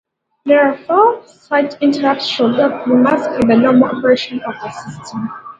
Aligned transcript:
Therefore, 0.47 1.21
such 1.27 1.79
interrupts 1.79 2.25
should 2.25 2.57
not 2.57 2.87
be 2.87 2.91
masked 2.91 3.43
in 3.43 3.47
the 3.47 3.55
normal 3.55 3.95
operation 3.95 4.41
of 4.41 4.55
the 4.59 4.71
system. 4.71 5.29